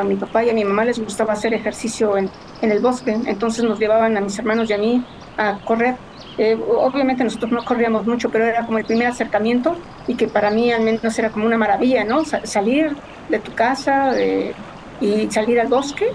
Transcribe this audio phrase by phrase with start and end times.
[0.00, 2.30] a mi papá y a mi mamá les gustaba hacer ejercicio en,
[2.62, 5.04] en el bosque, entonces nos llevaban a mis hermanos y a mí
[5.36, 5.96] a correr.
[6.36, 9.76] Eh, obviamente nosotros no corríamos mucho, pero era como el primer acercamiento
[10.06, 12.24] y que para mí al menos era como una maravilla, ¿no?
[12.24, 12.96] salir
[13.28, 14.12] de tu casa
[15.00, 16.12] y salir al bosque,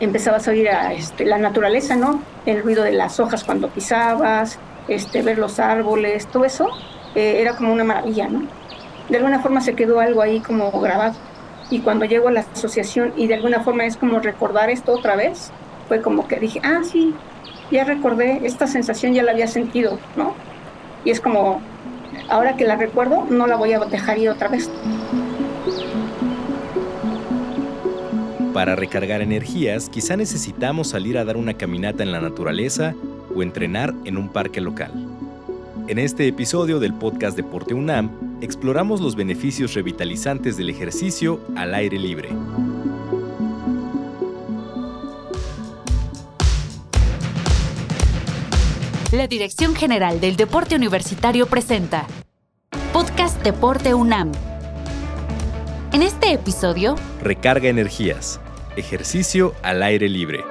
[0.00, 2.22] empezabas a oír a, este, la naturaleza, ¿no?
[2.46, 6.68] El ruido de las hojas cuando pisabas, este, ver los árboles, todo eso
[7.14, 8.42] eh, era como una maravilla, ¿no?
[9.08, 11.14] De alguna forma se quedó algo ahí como grabado.
[11.70, 15.16] Y cuando llego a la asociación y de alguna forma es como recordar esto otra
[15.16, 15.50] vez,
[15.86, 17.14] fue como que dije, ah, sí,
[17.70, 20.34] ya recordé, esta sensación ya la había sentido, ¿no?
[21.04, 21.60] Y es como,
[22.30, 24.70] ahora que la recuerdo, no la voy a dejar ir otra vez.
[28.54, 32.94] Para recargar energías, quizá necesitamos salir a dar una caminata en la naturaleza
[33.34, 34.90] o entrenar en un parque local.
[35.86, 41.98] En este episodio del podcast Deporte UNAM, exploramos los beneficios revitalizantes del ejercicio al aire
[41.98, 42.28] libre.
[49.12, 52.06] La Dirección General del Deporte Universitario presenta
[52.92, 54.32] Podcast Deporte UNAM.
[55.92, 58.38] En este episodio, Recarga energías.
[58.76, 60.44] Ejercicio al aire libre.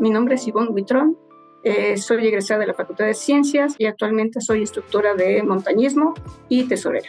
[0.00, 1.16] Mi nombre es Ivonne Huitrón,
[1.64, 6.14] eh, soy egresada de la Facultad de Ciencias y actualmente soy instructora de montañismo
[6.48, 7.08] y tesorera.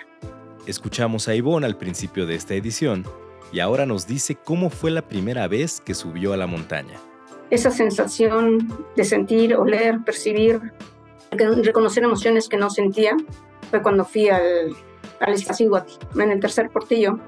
[0.65, 3.05] Escuchamos a Ivonne al principio de esta edición
[3.51, 6.97] y ahora nos dice cómo fue la primera vez que subió a la montaña.
[7.51, 10.59] Esa sensación de sentir, oler, percibir,
[11.31, 13.15] reconocer emociones que no sentía
[13.69, 14.75] fue cuando fui al,
[15.19, 15.35] al
[16.15, 17.19] en el tercer portillo.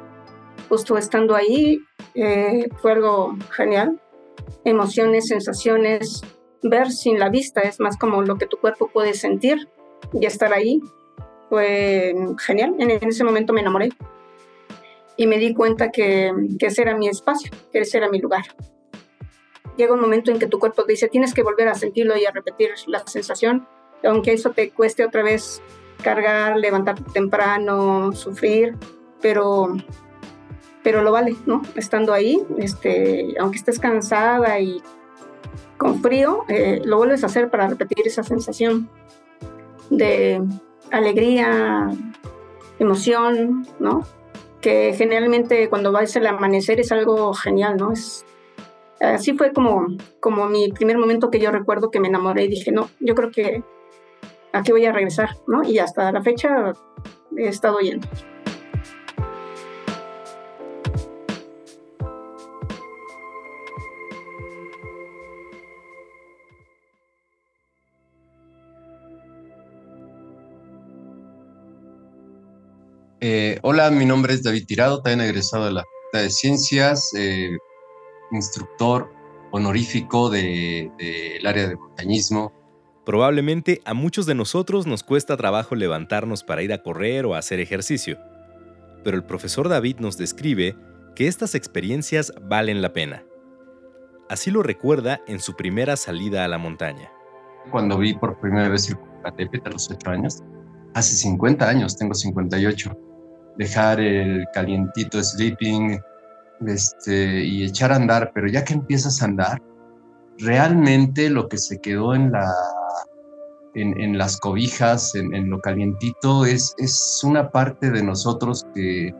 [0.70, 1.80] Justo estando ahí
[2.16, 4.00] eh, fue algo genial.
[4.64, 6.22] Emociones, sensaciones,
[6.62, 9.68] ver sin la vista, es más como lo que tu cuerpo puede sentir
[10.14, 10.82] y estar ahí.
[11.50, 13.90] Fue genial, en ese momento me enamoré
[15.18, 18.44] y me di cuenta que, que ese era mi espacio, que ese era mi lugar.
[19.78, 22.32] Llega un momento en que tu cuerpo dice, tienes que volver a sentirlo y a
[22.32, 23.68] repetir la sensación,
[24.04, 25.62] aunque eso te cueste otra vez
[26.04, 28.76] cargar, levantarte temprano, sufrir,
[29.22, 29.76] pero,
[30.84, 31.62] pero lo vale, ¿no?
[31.76, 34.82] Estando ahí, este, aunque estés cansada y
[35.78, 38.90] con frío, eh, lo vuelves a hacer para repetir esa sensación
[39.90, 40.42] de
[40.92, 41.90] alegría,
[42.80, 44.06] emoción, ¿no?
[44.60, 47.92] Que generalmente cuando vais al amanecer es algo genial, ¿no?
[47.92, 48.26] Es,
[49.00, 49.88] así fue como,
[50.20, 53.32] como mi primer momento que yo recuerdo que me enamoré y dije, no, yo creo
[53.32, 53.64] que
[54.54, 55.64] aquí voy a regresar, ¿no?
[55.64, 56.74] Y hasta la fecha
[57.38, 58.08] he estado yendo.
[73.24, 77.56] Eh, hola, mi nombre es David Tirado, también egresado de la Facultad de Ciencias, eh,
[78.32, 79.14] instructor
[79.52, 82.52] honorífico del área de montañismo.
[83.06, 87.60] Probablemente a muchos de nosotros nos cuesta trabajo levantarnos para ir a correr o hacer
[87.60, 88.18] ejercicio,
[89.04, 90.76] pero el profesor David nos describe
[91.16, 93.24] que estas experiencias valen la pena.
[94.30, 97.12] Así lo recuerda en su primera salida a la montaña.
[97.70, 100.42] Cuando vi por primera vez el Popocatépetl a los 8 años,
[100.96, 103.11] hace 50 años, tengo 58,
[103.58, 106.00] dejar el calientito sleeping
[106.66, 109.62] este, y echar a andar, pero ya que empiezas a andar,
[110.38, 112.52] realmente lo que se quedó en, la,
[113.74, 119.14] en, las cobijas, en, lo calientito, es, es una parte de nosotros, que,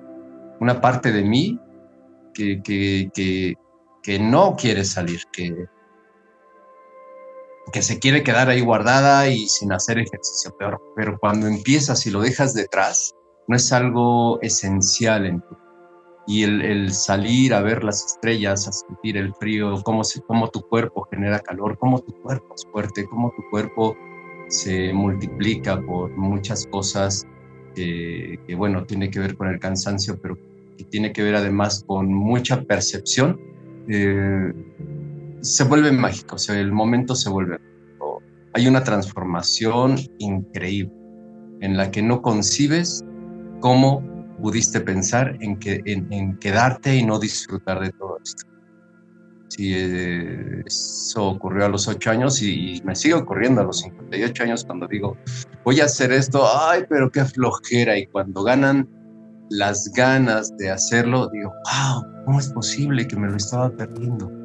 [0.60, 1.60] una parte de mí
[2.34, 3.56] que, que,
[4.04, 5.66] que, no quiere salir, que,
[7.72, 12.12] que se quiere quedar ahí guardada y sin hacer ejercicio, pero, pero cuando empiezas y
[12.12, 13.14] lo dejas detrás,
[13.52, 15.58] no es algo esencial en tu
[16.26, 21.06] y el, salir a ver las estrellas, a sentir el frío, cómo, cómo tu cuerpo
[21.12, 23.98] genera calor, cómo tu cuerpo es fuerte, cómo tu cuerpo
[24.48, 27.28] se multiplica por muchas cosas
[27.76, 30.38] que, bueno, tiene que ver con el cansancio, pero
[30.78, 33.38] que tiene que ver además con mucha percepción,
[33.90, 34.54] eh,
[35.42, 37.58] se vuelve mágico, o sea, el momento se vuelve
[38.54, 40.94] Hay una transformación increíble
[41.60, 43.04] en la que no concibes
[43.62, 44.04] cómo
[44.42, 48.44] pudiste pensar en, que, en, quedarte y no disfrutar de todo esto.
[49.50, 54.44] Sí, eh, eso ocurrió a los ocho años y, me sigue ocurriendo a los 58
[54.44, 55.18] años cuando digo,
[55.64, 57.98] voy a hacer esto, ay, pero qué flojera.
[57.98, 58.90] Y cuando ganan
[59.50, 64.41] las ganas de hacerlo, digo, wow, ¿cómo es posible que me lo estaba perdiendo?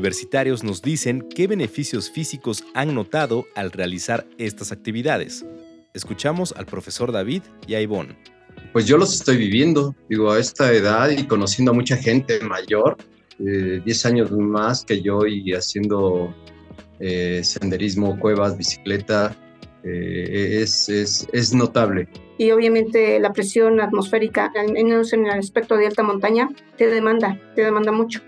[0.00, 5.44] Universitarios nos dicen qué beneficios físicos han notado al realizar estas actividades.
[5.92, 8.16] Escuchamos al profesor David y a Ivonne.
[8.72, 12.96] Pues yo los estoy viviendo, digo, a esta edad y conociendo a mucha gente mayor,
[13.38, 16.34] 10 eh, años más que yo y haciendo
[16.98, 19.36] eh, senderismo, cuevas, bicicleta,
[19.84, 22.08] eh, es, es, es, notable.
[22.38, 26.48] Y obviamente la presión atmosférica, en, en el aspecto de alta montaña,
[26.78, 28.22] te demanda, te demanda mucho.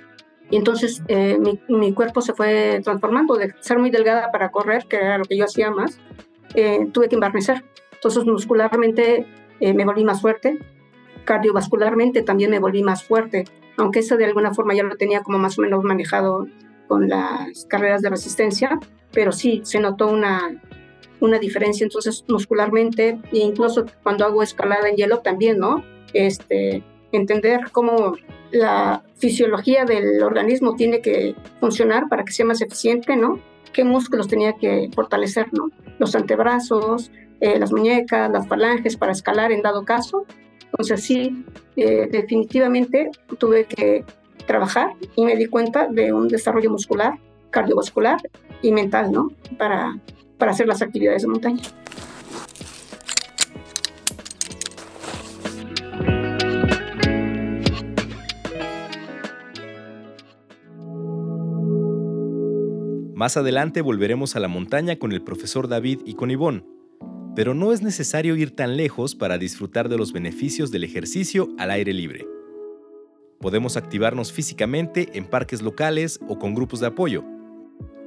[0.53, 4.97] Y entonces mi, mi, cuerpo se fue transformando de ser muy delgada para correr, que
[4.97, 5.99] era lo que yo hacía más,
[6.93, 7.65] tuve que embarnecer.
[7.95, 9.27] Entonces muscularmente
[9.61, 10.59] me volví más fuerte,
[11.25, 13.45] cardiovascularmente también me volví más fuerte,
[13.77, 16.47] aunque eso de alguna forma ya lo tenía como más o menos manejado
[16.89, 18.79] con las carreras de resistencia,
[19.13, 20.61] pero sí se notó una,
[21.21, 25.83] una diferencia entonces muscularmente e incluso cuando hago escalada en hielo también, ¿no?
[26.13, 26.83] Este,
[27.13, 28.17] entender cómo
[28.51, 33.39] la fisiología del organismo tiene que funcionar para que sea más eficiente, ¿no?
[33.73, 35.71] ¿Qué músculos tenía que fortalecer, ¿no?
[35.99, 37.11] Los antebrazos,
[37.41, 40.27] eh, las muñecas, las falanges para escalar en dado caso,
[40.65, 41.45] entonces sí,
[41.77, 44.05] eh, definitivamente tuve que
[44.47, 47.19] trabajar y me di cuenta de un desarrollo muscular,
[47.51, 48.19] cardiovascular
[48.63, 49.31] y mental, ¿no?
[49.59, 49.99] Para,
[50.39, 51.63] para hacer las actividades de montaña.
[63.23, 66.65] Más adelante volveremos a la montaña con el profesor David y con Ivonne
[67.37, 71.71] pero no es necesario ir tan lejos para disfrutar de los beneficios del ejercicio al
[71.71, 72.27] aire libre.
[73.41, 77.23] Podemos activarnos físicamente en parques locales o con grupos de apoyo.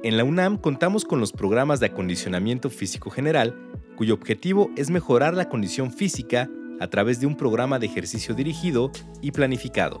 [0.02, 3.54] En la UNAM contamos con los programas de acondicionamiento físico general,
[3.96, 8.92] cuyo objetivo es mejorar la condición física a través de un programa de ejercicio dirigido
[9.22, 9.98] y planificado.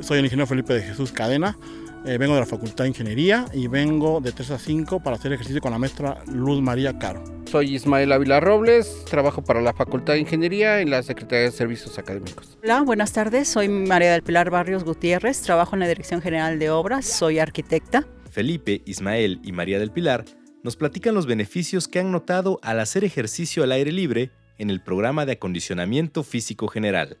[0.00, 1.58] Soy el ingeniero Felipe de Jesús Cadena,
[2.04, 5.32] eh, vengo de la Facultad de Ingeniería y vengo de 3 a 5 para hacer
[5.32, 7.22] ejercicio con la maestra Luz María Caro.
[7.46, 11.98] Soy Ismael Ávila Robles, trabajo para la Facultad de Ingeniería en la Secretaría de Servicios
[11.98, 12.58] Académicos.
[12.62, 13.48] Hola, buenas tardes.
[13.48, 18.06] Soy María del Pilar Barrios Gutiérrez, trabajo en la Dirección General de Obras, soy arquitecta.
[18.30, 20.24] Felipe, Ismael y María del Pilar
[20.62, 24.80] nos platican los beneficios que han notado al hacer ejercicio al aire libre en el
[24.80, 27.18] programa de acondicionamiento físico general.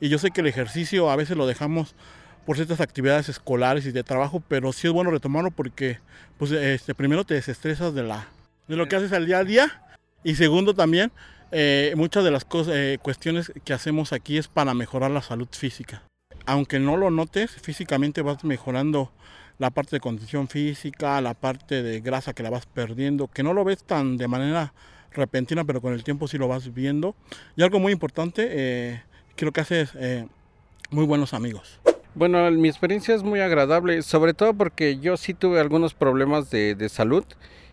[0.00, 1.94] Y yo sé que el ejercicio a veces lo dejamos
[2.50, 6.00] por ciertas actividades escolares y de trabajo, pero sí es bueno retomarlo porque
[6.36, 8.26] pues, este, primero te desestresas de la,
[8.66, 9.84] de lo que haces al día a día.
[10.24, 11.12] Y segundo también,
[11.52, 15.46] eh, muchas de las cosas, eh, cuestiones que hacemos aquí es para mejorar la salud
[15.52, 16.02] física.
[16.44, 19.12] Aunque no lo notes, físicamente vas mejorando
[19.58, 23.54] la parte de condición física, la parte de grasa que la vas perdiendo, que no
[23.54, 24.74] lo ves tan de manera
[25.12, 27.14] repentina, pero con el tiempo sí lo vas viendo.
[27.54, 29.02] Y algo muy importante, eh,
[29.36, 29.92] creo que haces
[30.90, 31.78] muy buenos amigos.
[32.14, 36.74] Bueno, mi experiencia es muy agradable, sobre todo porque yo sí tuve algunos problemas de,
[36.74, 37.24] de salud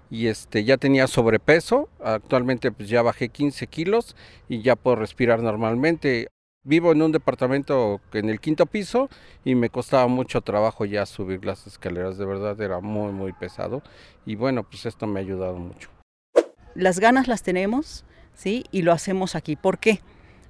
[0.10, 4.16] y este ya tenía sobrepeso, actualmente pues ya bajé 15 kilos
[4.48, 6.28] y ya puedo respirar normalmente.
[6.64, 9.10] Vivo en un departamento en el quinto piso
[9.46, 13.82] y me costaba mucho trabajo ya subir las escaleras, de verdad era muy muy pesado
[14.26, 15.90] y bueno, pues esto me ha ayudado mucho.
[16.76, 18.66] Las ganas las tenemos, ¿sí?
[18.70, 19.56] Y lo hacemos aquí.
[19.56, 20.02] ¿Por qué?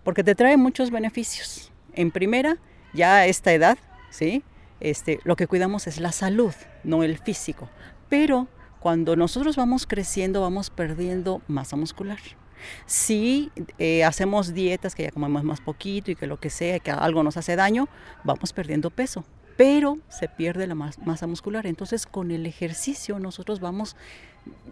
[0.04, 1.72] Porque te trae muchos beneficios.
[1.94, 2.58] En primera,
[2.94, 3.78] ya a esta edad,
[4.10, 4.44] ¿sí?
[4.80, 7.70] Este, lo que cuidamos es la salud, no el físico.
[8.10, 8.48] Pero
[8.80, 12.20] cuando nosotros vamos creciendo, vamos perdiendo masa muscular.
[12.86, 16.92] Si eh, hacemos dietas que ya comemos más poquito y que lo que sea, que
[16.92, 17.88] algo nos hace daño,
[18.24, 19.24] vamos perdiendo peso,
[19.56, 21.66] pero se pierde la masa muscular.
[21.66, 23.96] Entonces con el ejercicio nosotros vamos,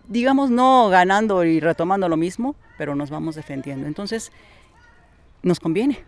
[0.07, 3.87] digamos, no ganando y retomando lo mismo, pero nos vamos defendiendo.
[3.87, 4.31] Entonces
[5.41, 5.99] nos conviene.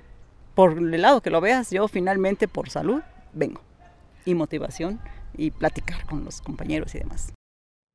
[0.55, 3.01] Por el lado que lo veas, yo finalmente por salud
[3.33, 3.61] vengo
[4.25, 4.99] y motivación
[5.37, 7.33] y platicar con los compañeros y demás.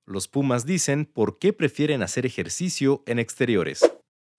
[0.06, 3.80] Los Pumas dicen por qué prefieren hacer ejercicio en exteriores.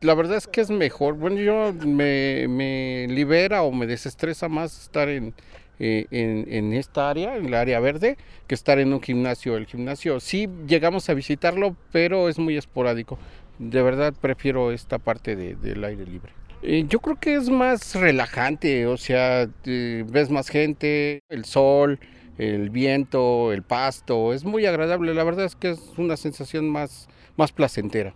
[0.01, 1.15] La verdad es que es mejor.
[1.15, 5.33] Bueno, yo me, libera o me desestresa más estar en,
[5.79, 9.55] eh, en, en, esta área, en la área verde, que estar en un gimnasio.
[9.55, 13.17] El gimnasio sí llegamos a visitarlo, pero es muy esporádico.
[13.59, 16.33] De verdad prefiero esta parte del aire libre.
[16.65, 21.99] Eh, yo creo que es más relajante, o sea, ves más gente, el sol,
[22.37, 27.09] el viento, el pasto, es muy agradable, la verdad es que es una sensación más,
[27.35, 28.15] más placentera.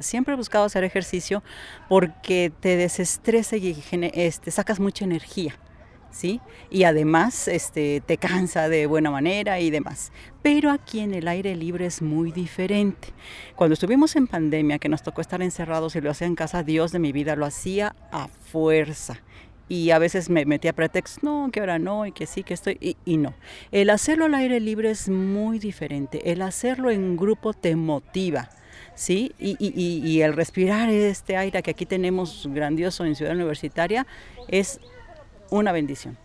[0.00, 1.44] Siempre he buscado hacer ejercicio
[1.88, 3.76] porque te desestresa y
[4.14, 5.54] este, sacas mucha energía.
[6.10, 6.40] ¿Sí?
[6.70, 10.12] Y además este, te cansa de buena manera y demás.
[10.42, 13.08] Pero aquí en el aire libre es muy diferente.
[13.54, 16.90] Cuando estuvimos en pandemia, que nos tocó estar encerrados y lo hacía en casa, Dios
[16.92, 19.20] de mi vida lo hacía a fuerza
[19.70, 22.96] y a veces me metía pretextos, no, que ahora no, y que sí, que estoy,
[23.04, 23.34] y, no.
[23.70, 28.50] El hacerlo al aire libre es muy diferente, el hacerlo en grupo te motiva.
[28.96, 29.32] ¿Sí?
[29.38, 34.06] Y, y, y el respirar este aire que aquí tenemos grandioso en Ciudad Universitaria
[34.48, 34.80] es
[35.50, 36.16] una bendición.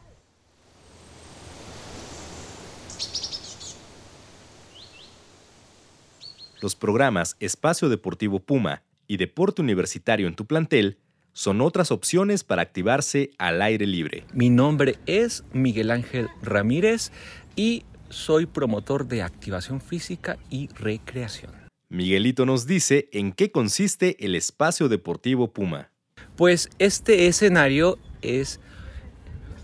[6.62, 10.98] Los programas Espacio Deportivo Puma y Deporte Universitario en tu plantel
[11.34, 14.25] son otras opciones para activarse al aire libre.
[14.34, 17.12] Mi nombre es Miguel Ángel Ramírez
[17.55, 21.51] y soy promotor de activación física y recreación.
[21.89, 25.91] Miguelito nos dice en qué consiste el Espacio Deportivo Puma.
[26.36, 28.60] Pues este escenario es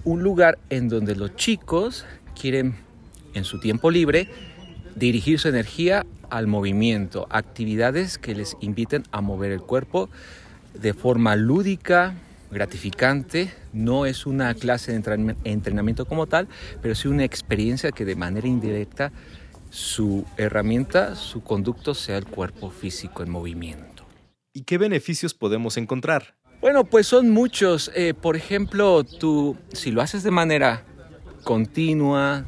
[0.04, 2.06] un lugar en donde los chicos
[2.40, 2.76] quieren
[3.34, 4.28] en su tiempo libre
[4.96, 10.10] dirigir su energía al movimiento, actividades que les inviten a mover el cuerpo
[10.74, 12.16] de forma lúdica,
[12.52, 13.54] gratificante.
[13.74, 16.48] No es una clase de entrenamiento como tal,
[16.82, 19.12] pero sí una experiencia que de manera indirecta
[19.70, 24.06] su herramienta, su conducto sea el cuerpo físico en movimiento.
[24.54, 26.36] ¿Y qué beneficios podemos encontrar?
[26.62, 27.92] Bueno, pues son muchos.
[27.96, 30.84] Eh, por ejemplo, tú, si lo haces de manera
[31.44, 32.46] continua,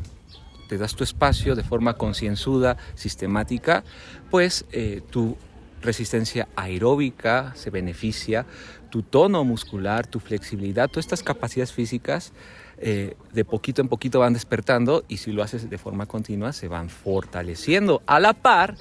[0.70, 3.84] te das tu espacio de forma concienzuda, sistemática,
[4.30, 5.36] pues eh, tu
[5.82, 8.46] resistencia aeróbica se beneficia,
[8.92, 12.34] tu tono muscular, tu flexibilidad, todas estas capacidades físicas
[12.78, 16.68] eh, de poquito en poquito van despertando y si lo haces de forma continua se
[16.68, 18.04] van fortaleciendo.
[18.06, 18.76] A la par,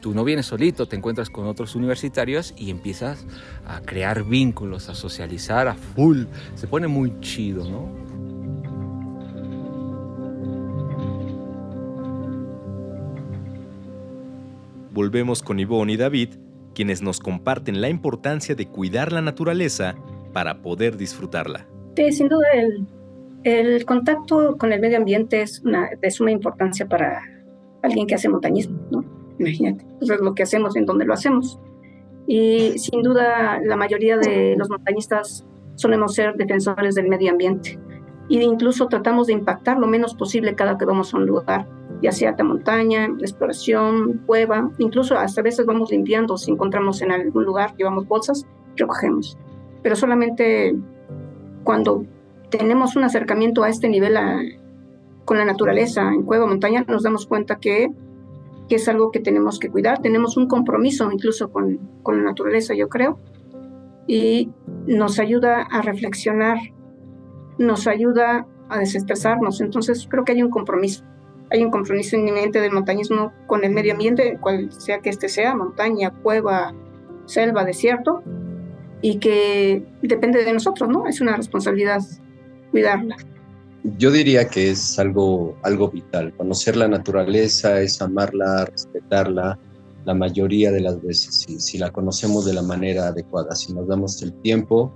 [0.00, 3.26] tú no vienes solito, te encuentras con otros universitarios y empiezas
[3.66, 6.24] a crear vínculos, a socializar a full.
[6.54, 8.08] Se pone muy chido, ¿no?
[14.98, 16.30] volvemos con Ivonne y David,
[16.74, 19.94] quienes nos comparten la importancia de cuidar la naturaleza
[20.32, 21.68] para poder disfrutarla.
[21.94, 22.84] Sí, sin duda el,
[23.44, 27.22] el contacto con el medio ambiente es una, de suma importancia para
[27.80, 29.17] alguien que hace montañismo, ¿no?
[29.38, 31.58] Imagínate, eso es lo que hacemos en donde lo hacemos.
[32.26, 37.78] Y sin duda la mayoría de los montañistas solemos ser defensores del medio ambiente.
[38.28, 41.66] Y incluso tratamos de impactar lo menos posible cada que vamos a un lugar
[42.02, 47.44] ya sea de montaña, exploración, cueva, incluso hasta veces vamos limpiando, si encontramos en algún
[47.44, 49.36] lugar, llevamos bolsas, recogemos.
[49.82, 50.76] Pero solamente
[51.64, 52.04] cuando
[52.50, 54.16] tenemos un acercamiento a este nivel
[55.24, 57.90] con la naturaleza, en cueva, montaña, nos damos cuenta que,
[58.68, 62.74] que, es algo que tenemos que cuidar, tenemos un compromiso incluso con, con la naturaleza,
[62.74, 63.18] yo creo,
[64.06, 64.50] y
[64.86, 66.58] nos ayuda a reflexionar,
[67.58, 71.04] nos ayuda a desestresarnos, entonces creo que hay un compromiso
[71.50, 75.54] hay un compromiso inminente del montañismo con el medio ambiente, cual sea que este sea,
[75.54, 76.74] montaña, cueva,
[77.24, 78.22] selva, desierto,
[79.00, 81.06] y que depende de nosotros, ¿no?
[81.06, 82.00] Es una responsabilidad
[82.70, 83.16] cuidarla.
[83.84, 86.34] Yo diría que es algo, algo vital.
[86.36, 89.58] Conocer la naturaleza es amarla, respetarla,
[90.04, 94.22] la mayoría de las veces, si, la conocemos de la manera adecuada, si nos damos
[94.22, 94.92] el tiempo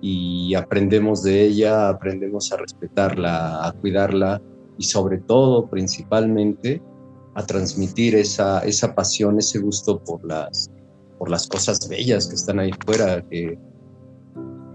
[0.00, 4.40] y aprendemos de ella, aprendemos a respetarla, a cuidarla,
[4.78, 6.80] y sobre todo, principalmente,
[7.34, 10.70] a transmitir esa, esa pasión, ese gusto por las,
[11.18, 13.58] por las cosas bellas que están ahí fuera, que,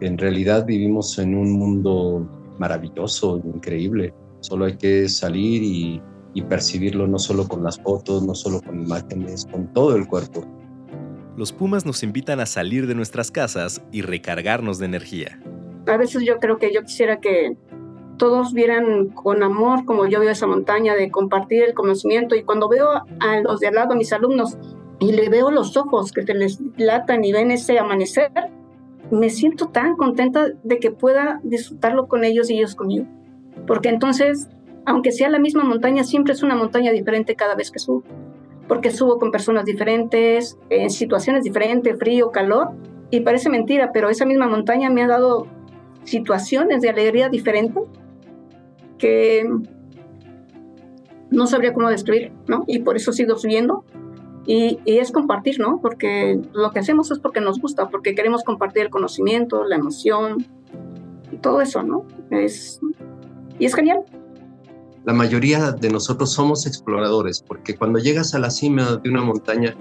[0.02, 2.30] en realidad vivimos en un mundo
[2.64, 4.14] maravilloso, increíble.
[4.40, 6.02] Solo hay que salir y,
[6.34, 10.46] y percibirlo no solo con las fotos, no solo con imágenes, con todo el cuerpo.
[11.36, 15.42] Los Pumas nos invitan a salir de nuestras casas y recargarnos de energía.
[15.88, 17.58] A veces yo creo que yo quisiera que
[18.18, 22.36] todos vieran con amor como yo veo esa montaña, de compartir el conocimiento.
[22.36, 24.58] Y cuando veo a los de al lado, a mis alumnos,
[25.00, 28.32] y le veo los ojos que se les latan y ven ese amanecer,
[29.14, 33.06] me siento tan contenta de que pueda disfrutarlo con ellos y ellos conmigo.
[33.68, 34.50] Porque entonces,
[34.86, 38.04] aunque sea la misma montaña, siempre es una montaña diferente cada vez que subo.
[38.68, 42.72] Porque subo con personas diferentes, en situaciones diferentes, frío, calor.
[43.12, 45.46] Y parece mentira, pero esa misma montaña me ha dado
[46.04, 47.84] situaciones de alegría diferentes
[48.98, 49.48] que
[51.30, 52.64] no sabría cómo describir, ¿no?
[52.66, 53.86] Y por eso sigo subiendo.
[54.46, 55.80] Y, es compartir, ¿no?
[55.82, 60.46] Porque lo que hacemos es porque nos gusta, porque queremos compartir el conocimiento, la emoción,
[61.42, 62.06] todo eso, ¿no?
[62.30, 62.80] Es,
[63.60, 64.02] y es genial.
[65.06, 69.76] La mayoría de nosotros somos exploradores, porque cuando llegas a la cima de una montaña,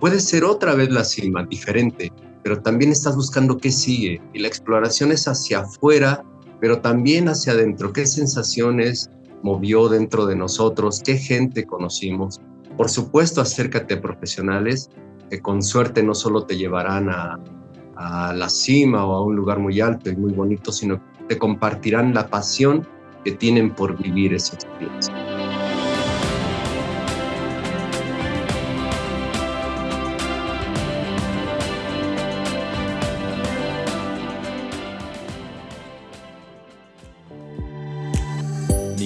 [0.00, 4.20] puede ser otra vez la cima, diferente, pero también estás buscando qué sigue.
[4.32, 6.22] Y la exploración es hacia afuera
[6.60, 9.10] pero también hacia adentro, qué sensaciones
[9.42, 12.40] movió dentro de nosotros, qué gente conocimos.
[12.76, 14.90] Por supuesto, acércate a profesionales
[15.30, 17.38] que con suerte no solo te llevarán a,
[17.98, 22.28] la cima o a un lugar muy alto y muy bonito, sino te compartirán la
[22.28, 22.86] pasión
[23.24, 25.35] que tienen por vivir esa experiencia.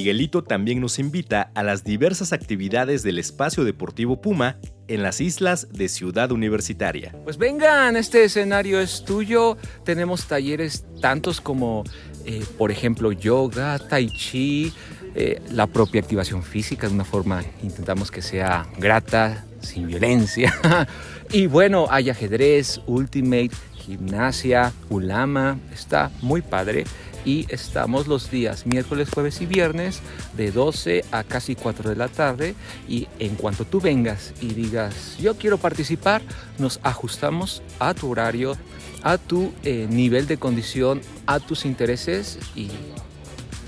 [0.00, 4.56] Miguelito también nos invita a las diversas actividades del espacio deportivo Puma
[4.88, 7.14] en las islas de Ciudad Universitaria.
[7.22, 9.58] Pues vengan, este escenario es tuyo.
[9.84, 11.84] Tenemos talleres tantos como,
[12.24, 14.72] eh, por ejemplo, yoga, tai chi,
[15.14, 20.50] eh, la propia activación física de una forma, intentamos que sea grata, sin violencia.
[21.30, 26.86] y bueno, hay ajedrez, ultimate, gimnasia, ulama, está muy padre
[27.24, 30.00] y estamos los días miércoles, jueves y viernes
[30.36, 32.54] de 12 a casi 4 de la tarde
[32.88, 36.22] y en cuanto tú vengas y digas yo quiero participar,
[36.58, 38.56] nos ajustamos a tu horario,
[39.02, 42.68] a tu eh, nivel de condición, a tus intereses y,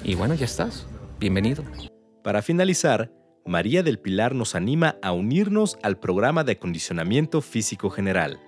[0.05, 0.87] y bueno, ya estás.
[1.19, 1.65] Bienvenido.
[2.25, 3.13] Para finalizar,
[3.45, 8.39] María del Pilar nos anima a unirnos al programa de acondicionamiento físico general.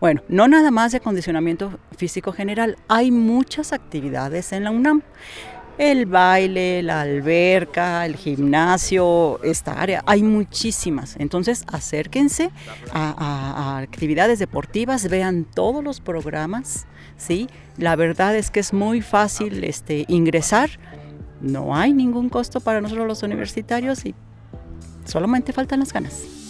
[0.00, 5.02] Bueno, no nada más de acondicionamiento físico general, hay muchas actividades en la UNAM.
[5.78, 11.16] El baile, la alberca, el gimnasio, esta área, hay muchísimas.
[11.18, 12.50] Entonces acérquense
[12.92, 16.86] a, actividades deportivas, vean todos los programas,
[17.16, 17.48] ¿sí?
[17.78, 20.70] La verdad es que es muy fácil este, ingresar,
[21.40, 24.14] no hay ningún costo para nosotros los universitarios y
[25.04, 26.41] solamente faltan las ganas.